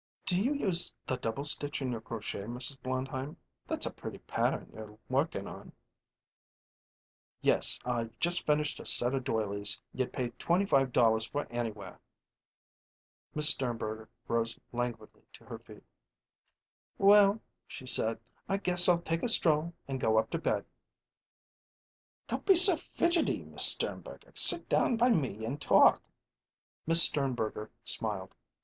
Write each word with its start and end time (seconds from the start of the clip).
"Do 0.25 0.43
you 0.43 0.55
use 0.55 0.91
the 1.05 1.15
double 1.15 1.43
stitch 1.43 1.79
in 1.79 1.91
your 1.91 2.01
crochet, 2.01 2.45
Mrs. 2.45 2.81
Blondheim? 2.81 3.37
That's 3.67 3.85
a 3.85 3.93
pretty 3.93 4.17
pattern 4.17 4.71
you're 4.73 4.97
workin' 5.09 5.45
on." 5.45 5.73
"Yes. 7.41 7.79
I've 7.85 8.17
just 8.17 8.43
finished 8.43 8.79
a 8.79 8.85
set 8.85 9.13
of 9.13 9.23
doilies 9.23 9.79
you'd 9.93 10.11
pay 10.11 10.29
twenty 10.39 10.65
five 10.65 10.91
dollars 10.91 11.27
for 11.27 11.45
anywhere." 11.51 11.99
Miss 13.35 13.49
Sternberger 13.49 14.09
rose 14.27 14.57
languidly 14.71 15.21
to 15.33 15.45
her 15.45 15.59
feet. 15.59 15.83
"Well," 16.97 17.39
she 17.67 17.85
said, 17.85 18.19
"I 18.49 18.57
guess 18.57 18.89
I'll 18.89 19.01
take 19.03 19.21
a 19.21 19.29
stroll 19.29 19.71
and 19.87 20.01
go 20.01 20.17
up 20.17 20.31
to 20.31 20.39
bed." 20.39 20.65
"Don't 22.27 22.43
be 22.47 22.55
so 22.55 22.75
fidgety, 22.75 23.43
Miss 23.43 23.65
Sternberger; 23.67 24.31
sit 24.33 24.67
down 24.67 24.97
by 24.97 25.09
me 25.09 25.45
and 25.45 25.61
talk." 25.61 26.01
Miss 26.87 27.03
Sternberger 27.03 27.69
smiled. 27.83 28.33